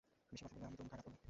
বেশি 0.31 0.41
কথা 0.45 0.53
বললে, 0.55 0.67
আমি 0.69 0.75
তোর 0.79 0.85
মুখে 0.85 0.95
আঘাত 0.97 1.05
করবো। 1.07 1.17